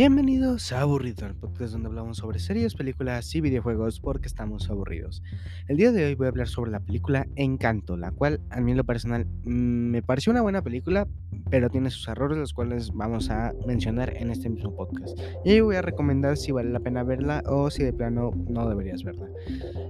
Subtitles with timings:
[0.00, 5.22] Bienvenidos a Aburrido, el podcast donde hablamos sobre series, películas y videojuegos porque estamos aburridos.
[5.68, 8.70] El día de hoy voy a hablar sobre la película Encanto, la cual a mí
[8.70, 9.50] en lo personal mm,
[9.90, 11.06] me pareció una buena película,
[11.50, 15.18] pero tiene sus errores, los cuales vamos a mencionar en este mismo podcast.
[15.44, 18.70] Y ahí voy a recomendar si vale la pena verla o si de plano no
[18.70, 19.26] deberías verla.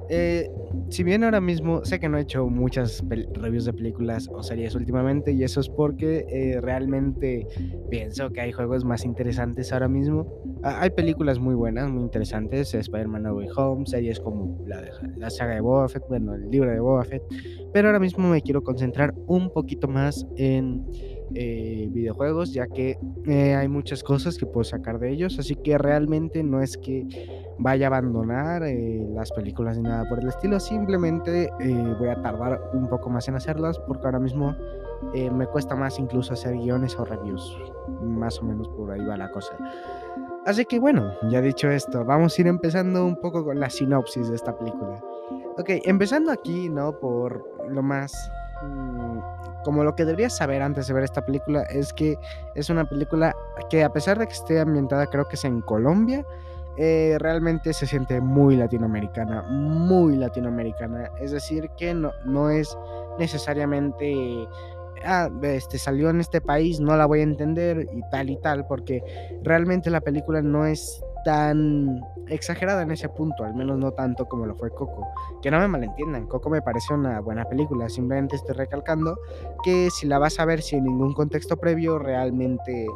[0.08, 0.50] Eh,
[0.88, 4.74] si bien ahora mismo sé que no he hecho muchas reviews de películas o series
[4.74, 7.46] últimamente, y eso es porque eh, realmente
[7.90, 9.99] pienso que hay juegos más interesantes ahora mismo.
[10.62, 15.60] Hay películas muy buenas, muy interesantes, Spider-Man No Way Home, series como la, saga de
[15.60, 17.22] Boba Fett, bueno, el libro de Boba Fett,
[17.72, 20.86] pero ahora mismo me quiero concentrar un poquito más en
[21.34, 25.78] eh, videojuegos, ya que eh, hay muchas cosas que puedo sacar de ellos, así que
[25.78, 27.06] realmente no es que
[27.58, 31.50] vaya a abandonar eh, las películas ni nada por el estilo, simplemente
[31.98, 34.54] voy a tardar un poco más en hacerlas porque ahora mismo
[35.32, 37.56] me cuesta más incluso hacer guiones o reviews,
[38.02, 39.56] más o menos por ahí va la cosa.
[40.46, 44.28] Así que bueno, ya dicho esto, vamos a ir empezando un poco con la sinopsis
[44.28, 45.02] de esta película.
[45.58, 46.98] Ok, empezando aquí, ¿no?
[46.98, 48.12] Por lo más
[48.62, 49.18] mm,
[49.64, 52.16] como lo que deberías saber antes de ver esta película es que
[52.54, 53.34] es una película
[53.68, 56.24] que a pesar de que esté ambientada creo que es en Colombia,
[56.76, 61.10] eh, realmente se siente muy latinoamericana, muy latinoamericana.
[61.20, 62.76] Es decir, que no, no es
[63.18, 64.48] necesariamente,
[65.04, 68.66] ah, este, salió en este país, no la voy a entender y tal y tal,
[68.66, 69.02] porque
[69.42, 74.46] realmente la película no es tan exagerada en ese punto, al menos no tanto como
[74.46, 75.06] lo fue Coco.
[75.42, 79.18] Que no me malentiendan, Coco me parece una buena película, simplemente estoy recalcando
[79.62, 82.86] que si la vas a ver sin ningún contexto previo, realmente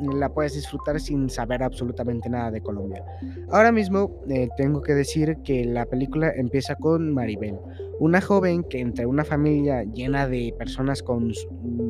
[0.00, 3.04] la puedes disfrutar sin saber absolutamente nada de Colombia.
[3.50, 7.58] Ahora mismo eh, tengo que decir que la película empieza con Maribel,
[8.00, 11.32] una joven que entre una familia llena de personas con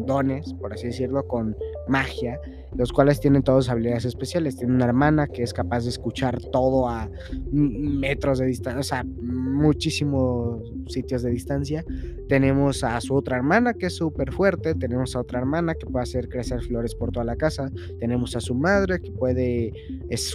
[0.06, 2.38] dones, por así decirlo, con magia,
[2.76, 4.56] los cuales tienen todas habilidades especiales.
[4.56, 7.08] Tiene una hermana que es capaz de escuchar todo a
[7.50, 11.84] metros de distancia, o sea, muchísimos sitios de distancia.
[12.28, 16.04] Tenemos a su otra hermana que es súper fuerte, tenemos a otra hermana que puede
[16.04, 19.72] hacer crecer flores por toda la casa, tenemos a su madre que puede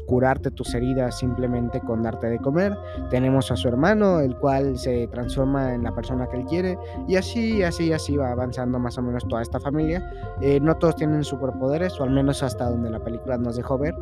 [0.05, 2.75] curarte tus heridas simplemente con darte de comer,
[3.09, 7.15] tenemos a su hermano, el cual se transforma en la persona que él quiere, y
[7.15, 10.11] así, así, así va avanzando más o menos toda esta familia.
[10.41, 13.95] Eh, no todos tienen superpoderes, o al menos hasta donde la película nos dejó ver,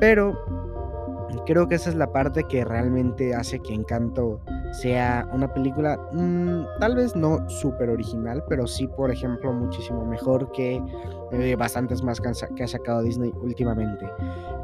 [0.00, 0.36] pero
[1.46, 4.40] creo que esa es la parte que realmente hace que Encanto
[4.72, 10.52] sea una película mm, tal vez no súper original, pero sí, por ejemplo, muchísimo mejor
[10.52, 10.82] que
[11.32, 14.06] eh, bastantes más que ha sacado Disney últimamente.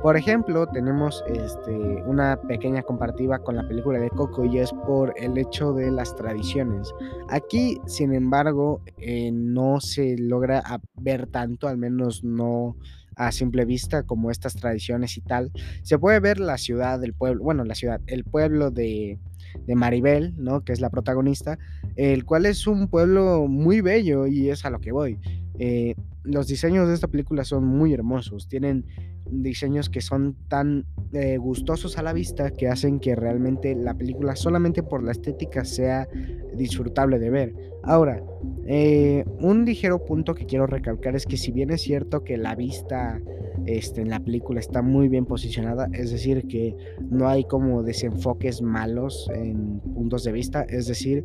[0.02, 5.14] Por ejemplo, tenemos este, una pequeña comparativa con la película de Coco y es por
[5.16, 6.92] el hecho de las tradiciones.
[7.30, 10.62] Aquí, sin embargo, eh, no se logra
[10.96, 12.76] ver tanto, al menos no
[13.16, 15.50] a simple vista como estas tradiciones y tal.
[15.82, 19.18] Se puede ver la ciudad del pueblo, bueno, la ciudad, el pueblo de,
[19.66, 20.64] de Maribel, ¿no?
[20.64, 21.58] Que es la protagonista,
[21.96, 25.18] el cual es un pueblo muy bello y es a lo que voy.
[25.58, 25.94] Eh,
[26.24, 28.86] los diseños de esta película son muy hermosos, tienen
[29.30, 34.36] diseños que son tan eh, gustosos a la vista que hacen que realmente la película
[34.36, 36.08] solamente por la estética sea
[36.56, 37.54] disfrutable de ver.
[37.82, 38.22] Ahora,
[38.66, 42.54] eh, un ligero punto que quiero recalcar es que si bien es cierto que la
[42.54, 43.20] vista
[43.66, 46.76] este, en la película está muy bien posicionada, es decir, que
[47.10, 51.24] no hay como desenfoques malos en puntos de vista, es decir,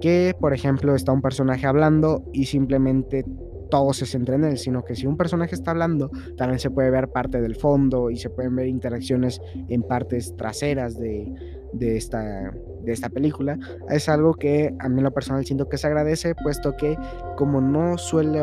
[0.00, 3.24] que por ejemplo está un personaje hablando y simplemente
[3.70, 6.90] todo se centra en él, sino que si un personaje está hablando, también se puede
[6.90, 11.32] ver parte del fondo y se pueden ver interacciones en partes traseras de,
[11.72, 13.58] de esta, de esta película.
[13.88, 16.96] Es algo que a mí lo personal siento que se agradece, puesto que
[17.36, 18.42] como no suele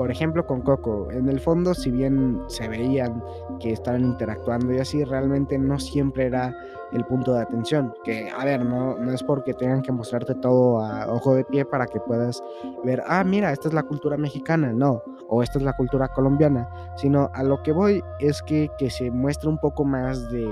[0.00, 3.22] por ejemplo, con Coco, en el fondo, si bien se veían
[3.60, 6.56] que estaban interactuando y así, realmente no siempre era
[6.92, 7.92] el punto de atención.
[8.02, 11.66] Que, a ver, no, no es porque tengan que mostrarte todo a ojo de pie
[11.66, 12.42] para que puedas
[12.82, 16.66] ver, ah, mira, esta es la cultura mexicana, no, o esta es la cultura colombiana,
[16.96, 20.48] sino a lo que voy es que, que se muestre un poco más de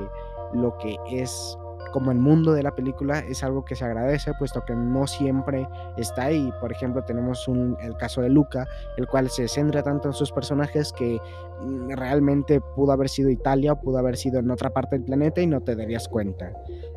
[0.52, 1.56] lo que es
[1.88, 5.66] como el mundo de la película es algo que se agradece, puesto que no siempre
[5.96, 6.52] está ahí.
[6.60, 10.32] Por ejemplo, tenemos un, el caso de Luca, el cual se centra tanto en sus
[10.32, 11.20] personajes que
[11.60, 15.40] mm, realmente pudo haber sido Italia o pudo haber sido en otra parte del planeta
[15.40, 16.52] y no te darías cuenta.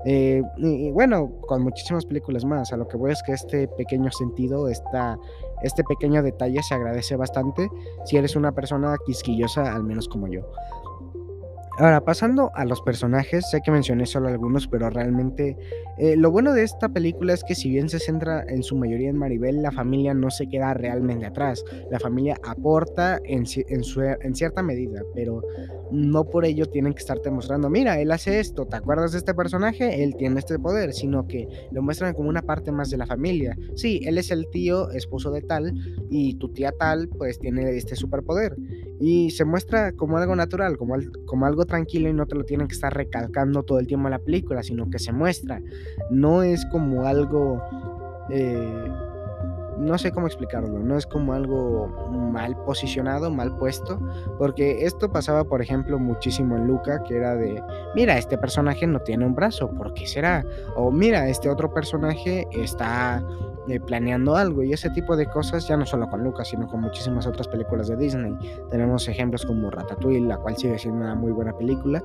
[0.05, 4.11] Eh, y, bueno, con muchísimas películas más, a lo que voy es que este pequeño
[4.11, 5.17] sentido, esta,
[5.61, 7.69] este pequeño detalle se agradece bastante
[8.05, 10.41] si eres una persona quisquillosa, al menos como yo.
[11.77, 15.57] Ahora, pasando a los personajes, sé que mencioné solo algunos, pero realmente
[15.97, 19.09] eh, lo bueno de esta película es que si bien se centra en su mayoría
[19.09, 21.63] en Maribel, la familia no se queda realmente atrás.
[21.89, 25.41] La familia aporta en, en, su, en cierta medida, pero
[25.91, 29.33] no por ello tienen que estarte mostrando, mira, él hace esto, ¿te acuerdas de este
[29.33, 30.03] personaje?
[30.03, 33.57] Él tiene este poder, sino que lo muestran como una parte más de la familia.
[33.75, 35.73] Sí, él es el tío, esposo de tal,
[36.09, 38.55] y tu tía tal, pues tiene este superpoder.
[39.01, 40.95] Y se muestra como algo natural, como,
[41.25, 44.11] como algo tranquilo y no te lo tienen que estar recalcando todo el tiempo en
[44.11, 45.61] la película, sino que se muestra.
[46.11, 47.61] No es como algo...
[48.29, 48.91] Eh,
[49.81, 53.99] no sé cómo explicarlo, no es como algo mal posicionado, mal puesto,
[54.37, 57.61] porque esto pasaba, por ejemplo, muchísimo en Luca, que era de,
[57.95, 60.45] mira, este personaje no tiene un brazo, ¿por qué será?
[60.75, 63.23] O mira, este otro personaje está
[63.85, 67.27] planeando algo y ese tipo de cosas, ya no solo con Lucas, sino con muchísimas
[67.27, 68.35] otras películas de Disney.
[68.69, 72.03] Tenemos ejemplos como Ratatouille, la cual sigue siendo una muy buena película,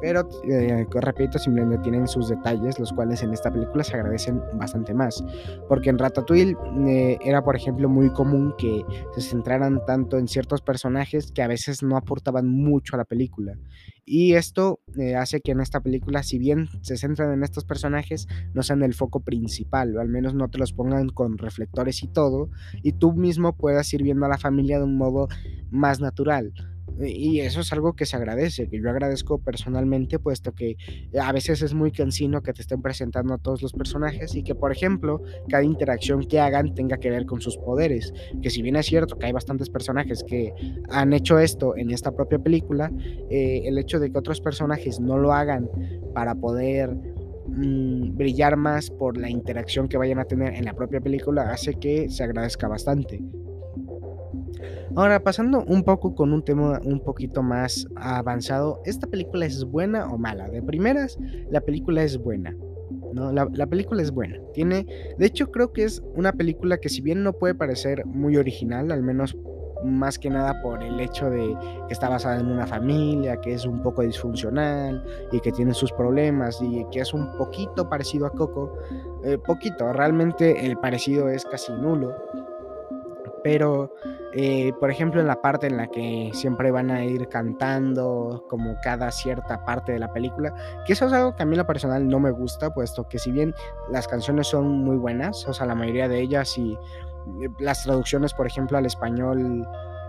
[0.00, 4.94] pero eh, repito, simplemente tienen sus detalles, los cuales en esta película se agradecen bastante
[4.94, 5.22] más.
[5.68, 6.56] Porque en Ratatouille
[6.88, 8.84] eh, era, por ejemplo, muy común que
[9.14, 13.54] se centraran tanto en ciertos personajes que a veces no aportaban mucho a la película.
[14.04, 18.26] Y esto eh, hace que en esta película, si bien se centran en estos personajes,
[18.54, 22.08] no sean el foco principal, o al menos no te los pongan con reflectores y
[22.08, 22.50] todo,
[22.82, 25.28] y tú mismo puedas ir viendo a la familia de un modo
[25.70, 26.52] más natural.
[27.02, 30.76] Y eso es algo que se agradece, que yo agradezco personalmente, puesto que
[31.18, 34.54] a veces es muy cansino que te estén presentando a todos los personajes y que,
[34.54, 38.12] por ejemplo, cada interacción que hagan tenga que ver con sus poderes.
[38.42, 40.52] Que si bien es cierto que hay bastantes personajes que
[40.90, 42.90] han hecho esto en esta propia película,
[43.30, 45.68] eh, el hecho de que otros personajes no lo hagan
[46.14, 46.94] para poder
[47.46, 51.74] mm, brillar más por la interacción que vayan a tener en la propia película hace
[51.74, 53.22] que se agradezca bastante.
[54.96, 60.06] Ahora, pasando un poco con un tema un poquito más avanzado, ¿esta película es buena
[60.08, 60.48] o mala?
[60.48, 61.16] De primeras,
[61.48, 62.56] la película es buena.
[63.12, 63.32] ¿no?
[63.32, 64.38] La, la, película es buena.
[64.52, 68.36] Tiene, de hecho, creo que es una película que si bien no puede parecer muy
[68.36, 69.36] original, al menos
[69.84, 73.64] más que nada por el hecho de que está basada en una familia, que es
[73.64, 75.02] un poco disfuncional
[75.32, 78.76] y que tiene sus problemas y que es un poquito parecido a Coco,
[79.24, 82.14] eh, poquito, realmente el parecido es casi nulo
[83.42, 83.94] pero
[84.32, 88.76] eh, por ejemplo en la parte en la que siempre van a ir cantando como
[88.82, 90.54] cada cierta parte de la película,
[90.86, 93.32] que eso es algo que a mí lo personal no me gusta, puesto que si
[93.32, 93.54] bien
[93.90, 98.34] las canciones son muy buenas, o sea, la mayoría de ellas y eh, las traducciones,
[98.34, 99.66] por ejemplo, al español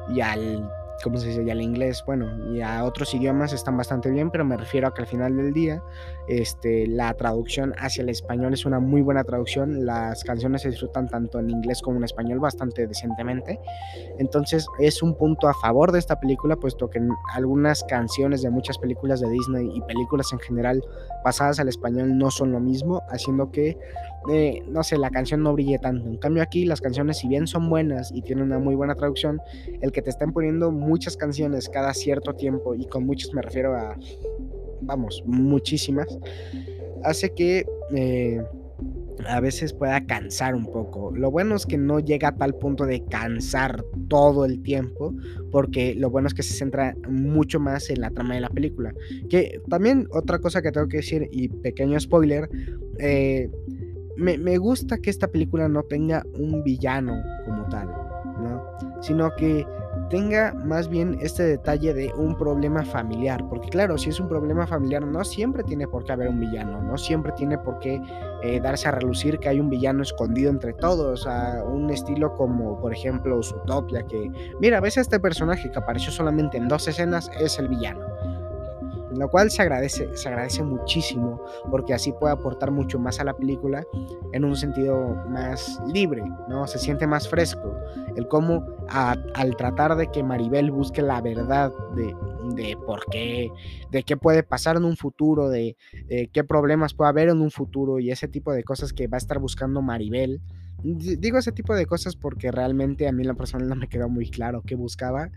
[0.10, 0.70] y al
[1.04, 1.44] ¿cómo se dice?
[1.44, 4.94] Y al inglés, bueno, y a otros idiomas están bastante bien, pero me refiero a
[4.94, 5.84] que al final del día,
[6.28, 9.86] este, la traducción hacia el español es una muy buena traducción.
[9.86, 13.60] Las canciones se disfrutan tanto en inglés como en español bastante decentemente.
[14.20, 17.02] Entonces, es un punto a favor de esta película, puesto que
[17.34, 20.84] algunas canciones de muchas películas de Disney y películas en general
[21.24, 23.78] pasadas al español no son lo mismo, haciendo que
[24.68, 26.08] no sé, la canción no brille tanto.
[26.08, 29.40] En cambio aquí las canciones, si bien son buenas y tienen una muy buena traducción,
[29.82, 33.76] el que te estén poniendo muchas canciones cada cierto tiempo, y con muchas me refiero
[33.76, 33.98] a,
[34.82, 36.08] vamos, muchísimas,
[37.04, 37.66] hace que...
[37.94, 38.42] Eh,
[39.28, 41.12] a veces pueda cansar un poco.
[41.16, 45.14] Lo bueno es que no llega a tal punto de cansar todo el tiempo,
[45.52, 48.94] porque lo bueno es que se centra mucho más en la trama de la película.
[49.30, 52.50] Que también otra cosa que tengo que decir, y pequeño spoiler,
[53.00, 53.50] eh,
[54.18, 58.64] me, gusta que esta película no tenga un villano como tal, ¿no?
[59.02, 59.66] Sino que
[60.10, 63.48] tenga más bien este detalle de un problema familiar.
[63.50, 66.82] Porque claro, si es un problema familiar, no siempre tiene por qué haber un villano,
[66.82, 68.02] no siempre tiene por qué
[68.44, 72.80] eh, darse a relucir que hay un villano escondido entre todos, a un estilo como
[72.80, 77.30] por ejemplo Zootopia, que mira, ves a este personaje que apareció solamente en dos escenas,
[77.40, 78.11] es el villano
[79.18, 83.34] lo cual se agradece, se agradece muchísimo porque así puede aportar mucho más a la
[83.34, 83.84] película
[84.34, 86.68] en un sentido más libre, ¿no?
[86.68, 87.76] Se siente más fresco.
[88.16, 92.16] El cómo al tratar de que Maribel busque la verdad de,
[92.56, 93.50] de, por qué,
[93.90, 95.78] de qué puede pasar en un futuro, de,
[96.08, 99.18] de qué problemas puede haber en un futuro y ese tipo de cosas que va
[99.18, 100.42] a estar buscando Maribel.
[100.84, 104.30] Digo ese tipo de cosas porque realmente a mí la persona no me quedó muy
[104.30, 105.30] claro qué buscaba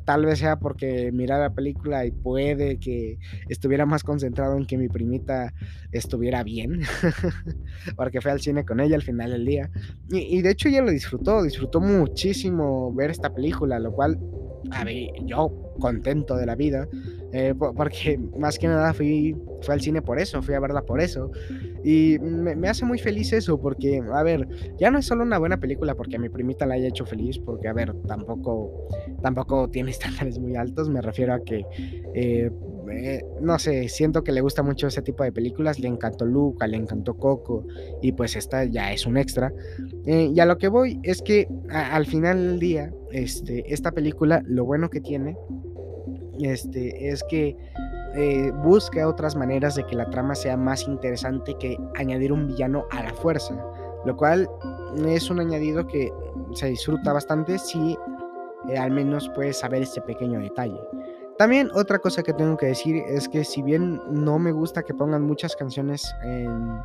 [0.00, 3.18] tal vez sea porque mirar la película y puede que
[3.48, 5.52] estuviera más concentrado en que mi primita
[5.90, 6.82] estuviera bien,
[7.96, 9.70] porque fue al cine con ella al final del día.
[10.10, 14.18] Y, de hecho ella lo disfrutó, disfrutó muchísimo ver esta película, lo cual,
[14.70, 16.88] a ver, yo contento de la vida,
[17.32, 21.00] eh, porque más que nada fui, fui al cine por eso, fui a verla por
[21.00, 21.30] eso.
[21.84, 24.48] Y me, hace muy feliz eso, porque, a ver,
[24.78, 27.38] ya no es solo una buena película porque a mi primita la haya hecho feliz,
[27.38, 28.88] porque, a ver, tampoco,
[29.22, 31.64] tampoco tiene estándares muy altos, me refiero a que,
[32.14, 32.50] eh,
[32.90, 35.78] eh, no sé, siento que le gusta mucho ese tipo de películas.
[35.78, 37.64] Le encantó Luca, le encantó Coco
[38.00, 39.52] y pues esta ya es un extra.
[40.04, 44.42] Eh, y a lo que voy es que al final del día, este, esta película,
[44.46, 45.36] lo bueno que tiene
[46.40, 47.56] este, es que
[48.14, 52.84] eh, busca otras maneras de que la trama sea más interesante que añadir un villano
[52.90, 53.54] a la fuerza,
[54.04, 54.48] lo cual
[55.06, 56.12] es un añadido que
[56.54, 57.96] se disfruta bastante si
[58.68, 60.80] eh, al menos puedes saber este pequeño detalle.
[61.38, 64.94] También otra cosa que tengo que decir es que si bien no me gusta que
[64.94, 66.78] pongan muchas canciones en,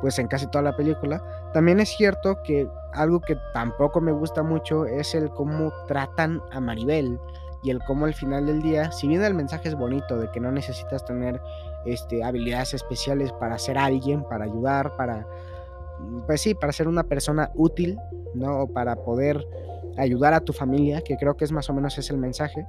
[0.00, 4.42] pues en casi toda la película, también es cierto que algo que tampoco me gusta
[4.42, 7.18] mucho es el cómo tratan a Maribel
[7.64, 10.38] y el cómo al final del día, si bien el mensaje es bonito de que
[10.38, 11.40] no necesitas tener
[11.86, 15.26] este, habilidades especiales para ser alguien, para ayudar, para,
[16.26, 17.98] pues sí, para ser una persona útil,
[18.34, 18.60] ¿no?
[18.60, 19.44] O para poder
[19.96, 22.66] ayudar a tu familia, que creo que es más o menos ese el mensaje,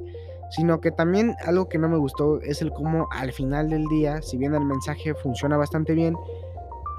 [0.50, 4.22] sino que también algo que no me gustó es el cómo al final del día,
[4.22, 6.16] si bien el mensaje funciona bastante bien,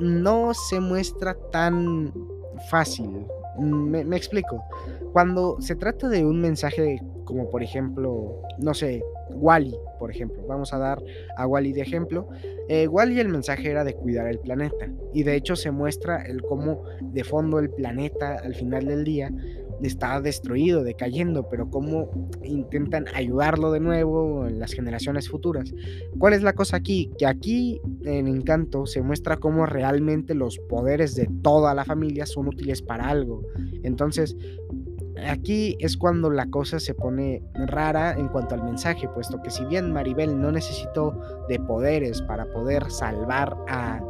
[0.01, 2.13] no se muestra tan
[2.69, 3.27] fácil.
[3.59, 4.63] Me, me explico.
[5.13, 10.43] Cuando se trata de un mensaje como por ejemplo, no sé, Wally, por ejemplo.
[10.47, 11.03] Vamos a dar
[11.37, 12.29] a Wally de ejemplo.
[12.69, 14.89] Eh, Wally el mensaje era de cuidar el planeta.
[15.13, 19.31] Y de hecho se muestra el cómo de fondo el planeta al final del día
[19.83, 22.11] está destruido, decayendo, pero cómo
[22.43, 25.73] intentan ayudarlo de nuevo en las generaciones futuras.
[26.19, 27.11] ¿Cuál es la cosa aquí?
[27.19, 32.49] Que aquí en Encanto se muestra cómo realmente los poderes de toda la familia son
[32.49, 33.43] útiles para algo.
[33.83, 34.37] Entonces,
[35.25, 39.65] Aquí es cuando la cosa se pone rara en cuanto al mensaje, puesto que si
[39.65, 41.19] bien Maribel no necesitó
[41.49, 44.01] de poderes para poder salvar a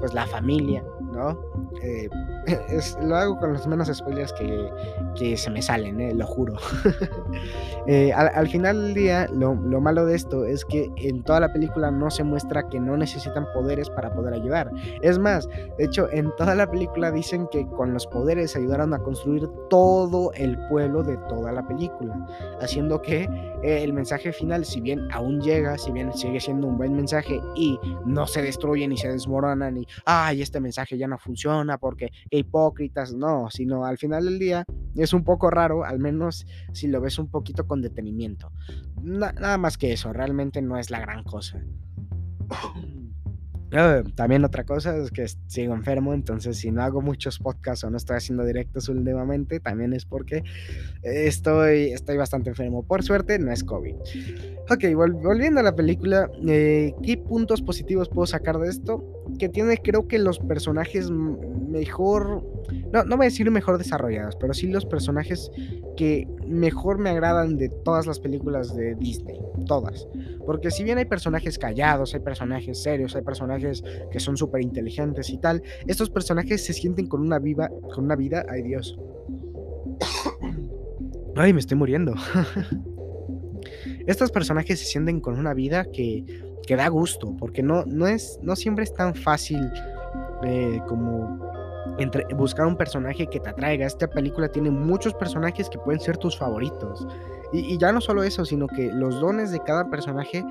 [0.00, 0.82] pues la familia,
[1.18, 1.36] ¿no?
[1.82, 2.08] Eh,
[3.02, 6.14] lo hago con los menos spoilers que, se me salen, ¿eh?
[6.14, 6.54] lo juro.
[7.86, 11.50] Eh, al, final del día, lo, lo, malo de esto es que en toda la
[11.50, 14.70] película no se muestra que no necesitan poderes para poder ayudar.
[15.00, 15.48] Es más,
[15.78, 20.32] de hecho, en toda la película dicen que con los poderes ayudaron a construir todo
[20.34, 22.14] el pueblo de toda la película,
[22.60, 23.26] haciendo que
[23.62, 27.80] el mensaje final, si bien aún llega, si bien sigue siendo un buen mensaje y
[28.04, 33.14] no se destruyen y se desmoronan y, ay, este mensaje ya no funciona porque hipócritas,
[33.14, 37.18] no, sino al final del día es un poco raro, al menos si lo ves
[37.18, 38.52] un poquito con detenimiento.
[39.02, 41.62] nada más que eso, realmente no es la gran cosa.
[43.72, 47.90] Ah, también otra cosa es que sigo enfermo, entonces si no hago muchos podcasts o
[47.90, 50.42] no estoy haciendo directos últimamente, también es porque
[51.02, 52.82] estoy, estoy bastante enfermo.
[52.86, 53.96] Por suerte, no es COVID.
[54.70, 59.02] Ok, volviendo a la película, eh, ¿qué puntos positivos puedo sacar de esto?
[59.38, 62.42] Que tiene creo que los personajes mejor,
[62.92, 65.50] no, no voy a decir mejor desarrollados, pero sí los personajes
[65.96, 70.06] que mejor me agradan de todas las películas de Disney, todas.
[70.44, 75.30] Porque si bien hay personajes callados, hay personajes serios, hay personajes que son súper inteligentes
[75.30, 78.98] y tal, estos personajes se sienten con una, viva, con una vida, ay Dios.
[81.36, 82.14] Ay, me estoy muriendo.
[84.08, 86.24] Estos personajes se sienten con una vida que,
[86.66, 89.60] que da gusto, porque no, no, es, no siempre es tan fácil
[90.44, 91.38] eh, como
[92.34, 93.86] buscar un personaje que te atraiga.
[93.86, 97.06] Esta película tiene muchos personajes que pueden ser tus favoritos.
[97.52, 100.42] Y, ya no solo eso, sino que los dones de cada personaje,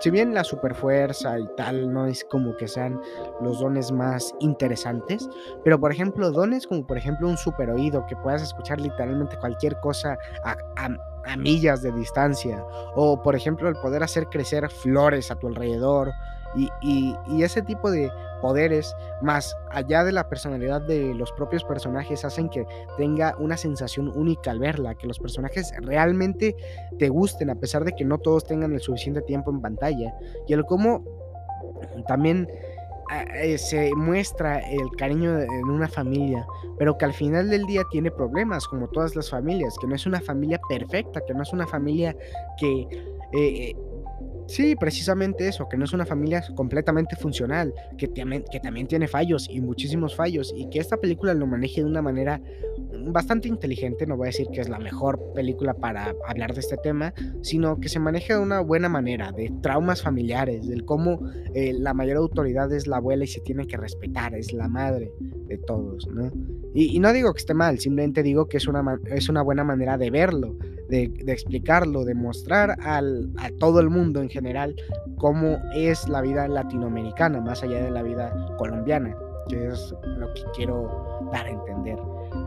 [0.00, 3.00] si bien la superfuerza y tal no es como que sean
[3.40, 5.28] los dones más interesantes,
[5.62, 9.78] pero por ejemplo, dones como por ejemplo un super oído, que puedas escuchar literalmente cualquier
[9.78, 10.56] cosa a
[11.26, 12.64] a millas de distancia.
[12.94, 16.12] O por ejemplo el poder hacer crecer flores a tu alrededor.
[16.56, 22.48] Y, ese tipo de poderes, más allá de la personalidad de los propios personajes, hacen
[22.48, 22.64] que
[22.96, 26.54] tenga una sensación única al verla, que los personajes realmente
[26.96, 30.14] te gusten, a pesar de que no todos tengan el suficiente tiempo en pantalla.
[30.46, 31.04] Y el cómo
[32.06, 32.48] también
[33.10, 36.46] eh, se muestra el cariño en una familia,
[36.78, 40.06] pero que al final del día tiene problemas, como todas las familias, que no es
[40.06, 42.16] una familia perfecta, que no es una familia
[42.58, 42.88] que
[43.32, 43.76] eh,
[44.46, 49.60] Sí, precisamente eso, que no es una familia completamente funcional, que, también tiene fallos y
[49.60, 52.40] muchísimos fallos, y que esta película lo maneje de una manera
[53.06, 56.76] bastante inteligente, no voy a decir que es la mejor película para hablar de este
[56.76, 61.20] tema, sino que se maneja de una buena manera, de traumas familiares, del cómo
[61.54, 65.12] eh, la mayor autoridad es la abuela y se tiene que respetar, es la madre
[65.46, 66.30] de todos, ¿no?
[66.74, 69.96] Y, no digo que esté mal, simplemente digo que es una, es una buena manera
[69.96, 70.56] de verlo,
[70.94, 74.76] de, explicarlo, de mostrar al, a todo el mundo en general
[75.16, 79.16] cómo es la vida latinoamericana, más allá de la vida colombiana,
[79.48, 81.98] que es lo que quiero dar a entender.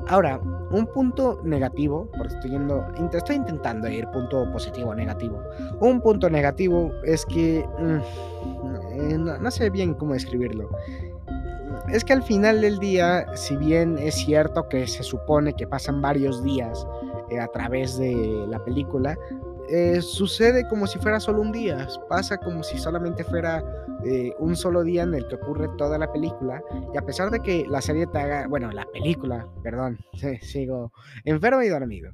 [0.10, 0.40] Ahora,
[0.72, 5.42] un punto negativo, porque estoy yendo, estoy intentando ir punto positivo negativo.
[5.82, 7.98] Un punto negativo es que mm,
[8.94, 10.70] eh, no, sé bien cómo describirlo.
[11.90, 16.02] Es que al final del día, si bien es cierto que se supone que pasan
[16.02, 16.86] varios días
[17.30, 19.18] eh, a través de la película,
[19.70, 23.64] eh, sucede como si fuera solo un día, pasa como si solamente fuera
[24.06, 26.62] eh, un solo día en el que ocurre toda la película,
[26.94, 29.98] y a pesar de que la serie te haga, bueno, la película, perdón,
[30.42, 30.94] sigo
[31.26, 32.14] enfermo y dormido,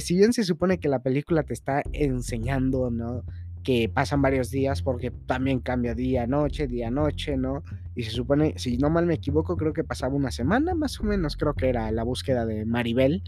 [0.00, 3.22] si bien se supone que la película te está enseñando, ¿no?
[3.62, 7.62] que pasan varios días porque también cambia día noche, día noche, ¿no?
[7.94, 11.04] Y se supone, si no mal me equivoco, creo que pasaba una semana más o
[11.04, 13.22] menos, creo que era la búsqueda de Maribel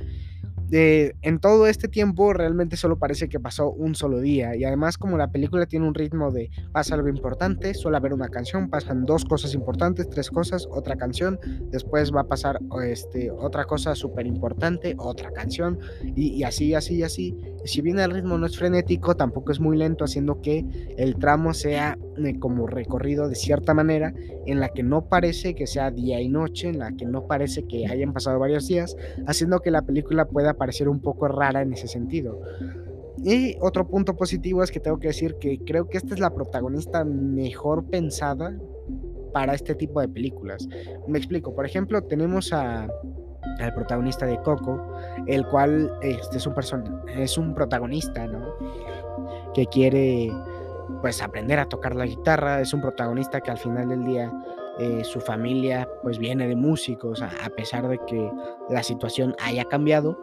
[0.70, 5.16] en todo este tiempo realmente solo parece que pasó un solo día y además como
[5.16, 9.24] la película tiene un ritmo de pasa algo importante, suele haber una canción, pasan dos
[9.24, 11.38] cosas importantes, tres cosas, otra canción,
[11.70, 17.36] después va a pasar este, otra cosa súper importante, otra canción y, así, así, así.
[17.64, 20.64] si bien el ritmo no es frenético, tampoco es muy lento, haciendo que
[20.96, 24.12] el tramo sea eh, como recorrido de cierta manera
[24.46, 27.64] en la que no parece que sea día y noche, en la que no parece
[27.66, 28.96] que hayan pasado varios días,
[29.26, 32.40] haciendo que la película pueda parecer un poco rara en ese sentido.
[33.22, 36.34] Y otro punto positivo es que tengo que decir que creo que esta es la
[36.34, 38.58] protagonista mejor pensada
[39.32, 40.68] para este tipo de películas.
[41.08, 42.88] Me explico, por ejemplo, tenemos al
[43.74, 44.80] protagonista de Coco,
[45.26, 46.54] el cual este, es, un
[47.16, 48.54] es un protagonista, ¿no?
[49.54, 50.30] Que quiere
[51.00, 54.32] pues aprender a tocar la guitarra, es un protagonista que al final del día
[54.78, 58.30] eh, su familia pues viene de músicos, a, pesar de que
[58.68, 60.18] la situación haya cambiado.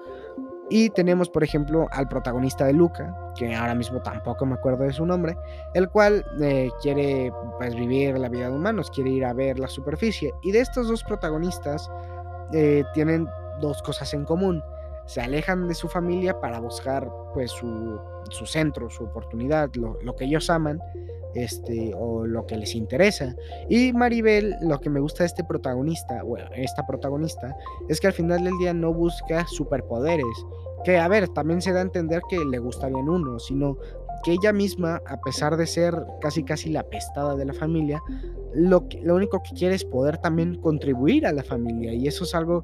[0.70, 4.94] Y tenemos, por ejemplo, al protagonista de Luca, que ahora mismo tampoco me acuerdo de
[4.94, 5.38] su nombre,
[5.74, 9.68] el cual eh, quiere pues, vivir la vida de humanos, quiere ir a ver la
[9.68, 10.34] superficie.
[10.42, 11.92] Y de estos dos protagonistas
[12.54, 13.28] eh, tienen
[13.60, 14.64] dos cosas en común.
[15.06, 20.16] Se alejan de su familia para buscar pues, su, su centro, su oportunidad, lo, lo
[20.16, 20.80] que ellos aman
[21.34, 23.36] este, o lo que les interesa.
[23.70, 27.56] Y Maribel, lo que me gusta de este protagonista, bueno, esta protagonista,
[27.88, 30.26] es que al final del día no busca superpoderes.
[30.84, 33.78] Que, a ver, también se da a entender que le gustarían uno, sino
[34.24, 38.02] que ella misma, a pesar de ser casi casi la pestada de la familia,
[38.54, 41.94] lo, lo único que quiere es poder también contribuir a la familia.
[41.94, 42.64] Y eso es algo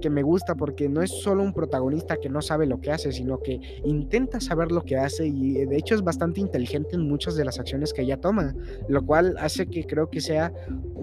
[0.00, 3.12] que, me gusta porque no es solo un protagonista que no sabe lo que hace,
[3.12, 7.08] sino que intenta saber lo que hace y eh, de hecho es bastante inteligente en
[7.08, 8.54] muchas de las acciones que ella toma,
[8.88, 10.52] lo cual hace que creo que sea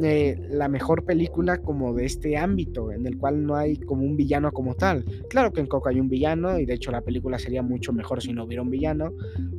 [0.01, 4.15] eh, la mejor película como de este ámbito, en el cual no hay como un
[4.15, 5.03] villano como tal.
[5.29, 8.21] Claro que en Coco hay un villano y de hecho la película sería mucho mejor
[8.21, 9.13] si no hubiera un villano,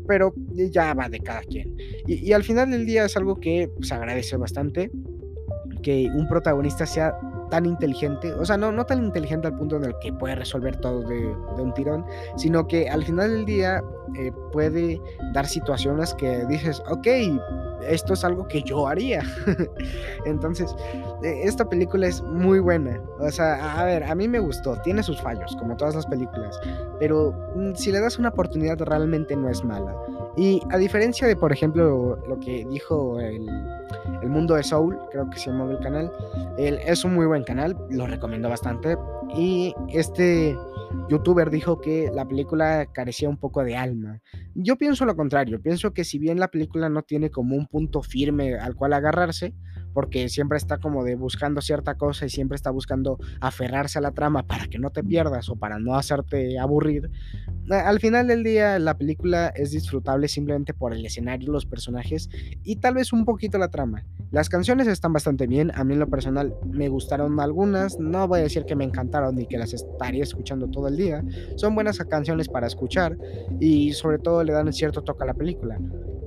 [0.07, 0.33] pero
[0.71, 1.77] ya va de cada quien.
[2.07, 4.91] Y, al final del día es algo que se agradece bastante
[5.83, 7.15] que un protagonista sea
[7.51, 10.77] tan inteligente, o sea, no, no tan inteligente al punto en el que puede resolver
[10.77, 11.27] todo de,
[11.59, 12.05] un tirón,
[12.37, 13.83] sino que al final del día
[14.17, 15.01] eh, puede
[15.35, 17.07] dar situaciones que dices, ok,
[17.87, 19.23] esto es algo que yo haría.
[20.25, 20.75] Entonces,
[21.23, 23.01] eh, esta película es muy buena.
[23.19, 26.59] O sea, a ver, a mí me gustó, tiene sus fallos, como todas las películas,
[26.99, 29.95] pero mm, si le das una oportunidad realmente no es mala.
[30.37, 33.47] Y a diferencia de, por ejemplo, lo que dijo el
[34.23, 36.11] el Mundo de Soul, creo que se llama el canal.
[36.59, 38.97] Él es un muy buen canal, lo recomiendo bastante.
[39.37, 40.57] Y este
[41.09, 44.21] youtuber dijo que la película carecía un poco de alma.
[44.55, 48.03] Yo pienso lo contrario, pienso que si bien la película no tiene como un punto
[48.03, 49.55] firme al cual agarrarse,
[49.93, 54.13] porque siempre está como de buscando cierta cosa y siempre está buscando aferrarse a la
[54.13, 57.11] trama para que no te pierdas o para no hacerte aburrir.
[57.71, 62.29] Al final del día la película es disfrutable simplemente por el escenario, los personajes
[62.65, 64.05] y tal vez un poquito la trama.
[64.31, 68.41] Las canciones están bastante bien, a mí en lo personal me gustaron algunas, no voy
[68.41, 71.25] a decir que me encantaron ni que las estaría escuchando todo el día,
[71.57, 73.17] son buenas canciones para escuchar
[73.59, 75.79] y sobre todo le dan un cierto toque a la película.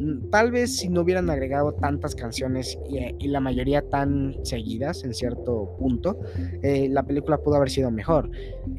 [0.03, 5.13] Mm, tal vez si no hubieran agregado tantas canciones y, la mayoría tan seguidas en
[5.13, 6.19] cierto punto,
[6.61, 8.29] eh, la película pudo haber sido mejor.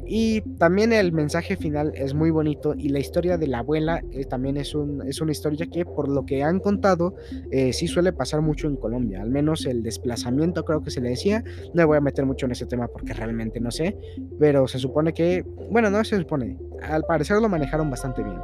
[0.05, 4.25] Y también el mensaje final es muy bonito y la historia de la abuela eh,
[4.25, 7.15] también es, un, es una historia que por lo que han contado
[7.51, 11.09] eh, sí suele pasar mucho en Colombia, al menos el desplazamiento creo que se le
[11.09, 13.97] decía, no me voy a meter mucho en ese tema porque realmente no sé,
[14.39, 18.37] pero se supone que, bueno, no se supone, al parecer lo manejaron bastante bien.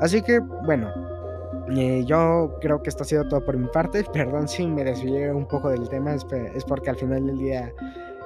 [0.00, 1.11] Así que, bueno,
[1.76, 4.04] eh, yo creo que esto ha sido todo por mi parte.
[4.12, 6.24] Perdón si me desvié un poco del tema, es,
[6.64, 7.72] porque al final del día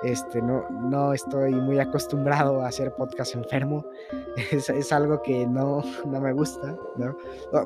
[0.03, 3.85] este, no, no estoy muy acostumbrado a hacer podcast enfermo.
[4.53, 7.17] Es, es algo que no, no me gusta, ¿no?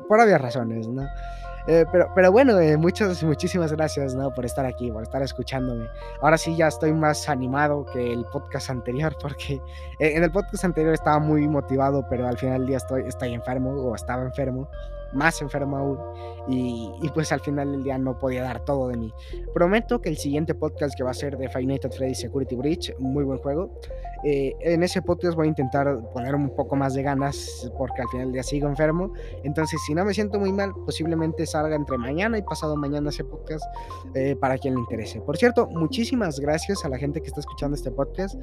[0.07, 1.03] Por obvias razones, ¿no?
[1.67, 4.33] Eh, pero, pero bueno, eh, muchas, muchísimas gracias ¿no?
[4.33, 5.87] por estar aquí, por estar escuchándome.
[6.21, 9.61] Ahora sí ya estoy más animado que el podcast anterior, porque
[9.99, 13.71] en el podcast anterior estaba muy motivado, pero al final del día estoy, estoy enfermo
[13.71, 14.69] o estaba enfermo
[15.13, 15.97] más enfermo aún
[16.47, 19.13] y, y, pues al final del día no podía dar todo de mí.
[19.53, 22.55] Prometo que el siguiente podcast que va a ser de Five Nights at Freddy's Security
[22.55, 23.79] Breach, muy buen juego,
[24.23, 28.07] eh, en ese podcast voy a intentar poner un poco más de ganas porque al
[28.09, 29.13] final del día sigo enfermo.
[29.43, 33.23] Entonces si no me siento muy mal, posiblemente salga entre mañana y pasado mañana ese
[33.23, 33.63] podcast
[34.15, 35.21] eh, para quien le interese.
[35.21, 38.35] Por cierto, muchísimas gracias a la gente que está escuchando este podcast.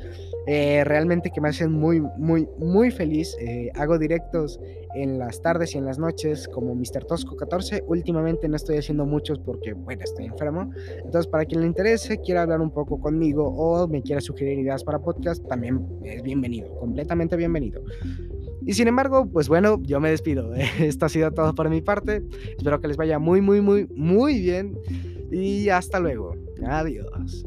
[0.46, 3.36] Eh, realmente que me hacen muy, muy, muy feliz.
[3.40, 4.60] Eh, hago directos
[4.94, 7.04] en las tardes y en las noches como Mr.
[7.06, 7.84] Tosco 14.
[7.86, 10.70] Últimamente no estoy haciendo muchos porque, bueno, estoy enfermo.
[11.04, 14.82] Entonces, para quien le interese, quiera hablar un poco conmigo o me quiera sugerir ideas
[14.84, 15.67] para podcast, también
[16.04, 17.82] es bienvenido, completamente bienvenido.
[18.66, 20.52] Y sin embargo, pues bueno, yo me despido.
[20.78, 22.22] Esto ha sido todo por mi parte.
[22.56, 24.78] Espero que les vaya muy, muy, muy, muy bien.
[25.30, 26.34] Y hasta luego.
[26.66, 27.46] Adiós.